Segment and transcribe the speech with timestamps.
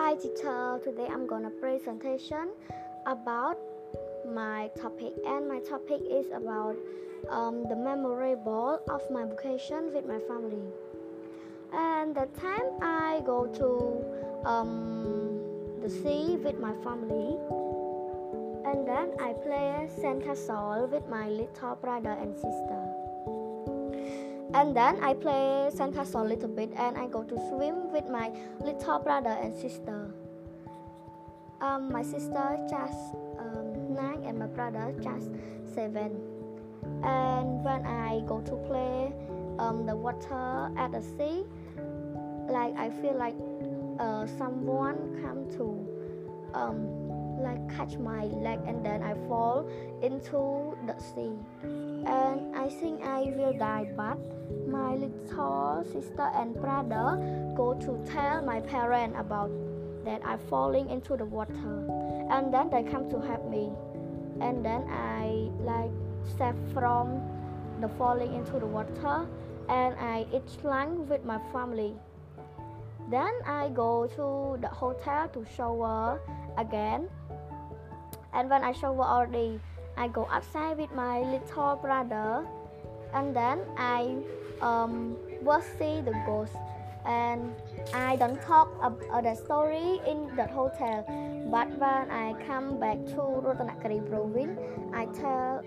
[0.00, 2.54] Hi teacher, today I'm gonna presentation
[3.04, 3.58] about
[4.24, 6.76] my topic and my topic is about
[7.28, 10.62] um, the memorable of my vacation with my family.
[11.72, 17.34] And the time I go to um, the sea with my family
[18.70, 22.87] and then I play sandcastle with my little brother and sister
[24.54, 28.32] and then I play sandcastle a little bit and I go to swim with my
[28.60, 30.10] little brother and sister.
[31.60, 35.30] Um, my sister just um, nine and my brother just
[35.74, 36.16] seven.
[37.02, 39.12] And when I go to play
[39.58, 41.44] um, the water at the sea,
[42.48, 43.34] like I feel like
[43.98, 45.86] uh, someone come to
[46.54, 49.68] um, like catch my leg and then I fall
[50.02, 51.32] into the sea.
[51.62, 54.18] And I think I will die, but
[54.68, 57.18] my little sister and brother
[57.56, 59.50] go to tell my parents about
[60.04, 61.84] that I'm falling into the water.
[62.30, 63.72] And then they come to help me.
[64.40, 65.90] And then I like
[66.34, 67.20] step from
[67.80, 69.26] the falling into the water
[69.68, 71.94] and I eat lunch with my family.
[73.08, 76.20] Then I go to the hotel to shower
[76.58, 77.08] again.
[78.34, 79.60] And when I shower already,
[79.96, 82.46] I go outside with my little brother,
[83.14, 84.14] and then I
[84.60, 86.52] um, will see the ghost.
[87.06, 87.56] And
[87.94, 91.02] I don't talk about the story in the hotel,
[91.50, 94.60] but when I come back to Ratanakiri province,
[94.92, 95.64] I tell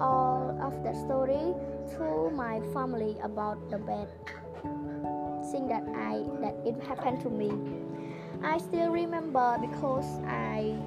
[0.00, 1.58] all of the story
[1.98, 4.06] to my family about the bad
[5.66, 7.50] that I that it happened to me.
[8.42, 10.78] I still remember because I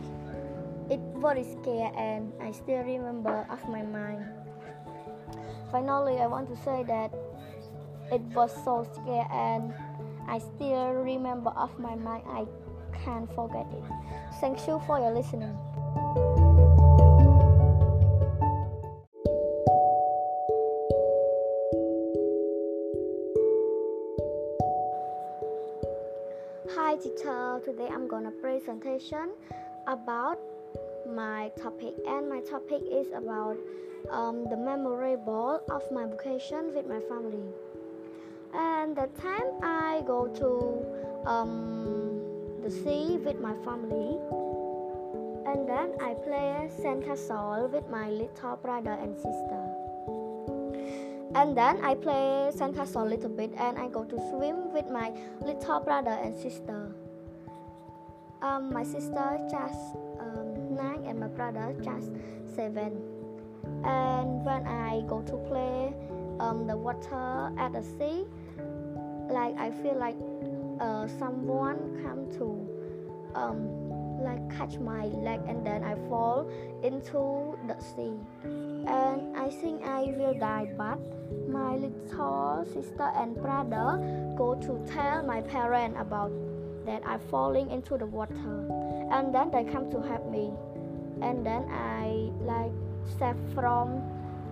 [0.89, 4.23] it very scary and I still remember of my mind.
[5.72, 7.11] Finally, I want to say that
[8.11, 9.73] it was so scary and
[10.27, 12.23] I still remember of my mind.
[12.27, 12.45] I
[13.03, 13.83] can't forget it.
[14.39, 15.58] Thank you for your listening.
[27.02, 29.34] Teacher, today I'm gonna presentation
[29.88, 30.38] about
[31.10, 33.58] my topic and my topic is about
[34.12, 37.42] um, the memorable of my vacation with my family.
[38.54, 42.22] And the time i go to um,
[42.61, 44.20] the sea with my family
[45.50, 49.61] and then i play sandcastle with my little brother and sister
[51.36, 55.11] and then i play sandcastle a little bit and i go to swim with my
[55.42, 56.93] little brother and sister
[58.42, 62.11] um, my sister just um, nine and my brother just
[62.55, 62.97] seven.
[63.86, 65.93] And when I go to play
[66.39, 68.25] um, the water at the sea,
[69.30, 70.17] like I feel like
[70.80, 72.67] uh, someone come to
[73.36, 73.69] um,
[74.23, 76.49] like catch my leg and then I fall
[76.83, 78.17] into the sea.
[78.87, 80.99] And I think I will die, but
[81.47, 83.99] my little sister and brother
[84.37, 86.31] go to tell my parents about
[86.86, 88.65] that I'm falling into the water.
[89.11, 90.52] And then they come to help me.
[91.21, 92.71] And then I like
[93.15, 94.02] step from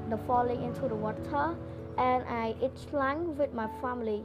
[0.10, 1.56] the falling into the water
[1.98, 4.24] and I eat lunch with my family.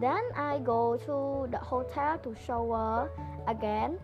[0.00, 3.10] Then I go to the hotel to shower
[3.46, 3.98] again.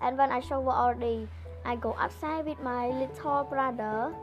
[0.00, 1.28] And when I shower already,
[1.68, 4.16] I go outside with my little brother.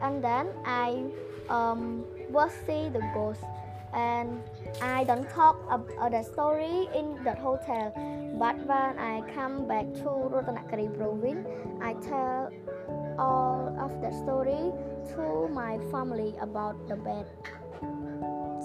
[0.00, 1.04] And then I
[1.50, 3.44] um, will see the ghost
[3.92, 4.40] and
[4.80, 7.92] I don't talk about the story in the hotel.
[8.38, 11.46] But when I come back to Ratanakiri province,
[11.82, 12.52] I tell
[13.18, 14.72] all of the story
[15.12, 17.26] to my family about the bad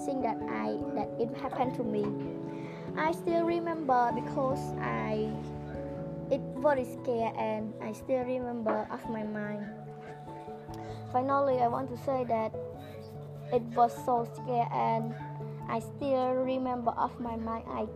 [0.04, 2.04] thing that I that it happened to me.
[2.96, 5.28] I still remember because I
[6.64, 9.66] very scary and I still remember of my mind.
[11.12, 12.56] Finally, I want to say that
[13.52, 15.14] it was so scary and
[15.68, 17.64] I still remember of my mind.
[17.68, 17.86] I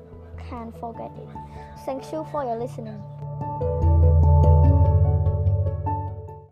[0.50, 1.28] can't forget it.
[1.86, 3.02] Thank you for your listening.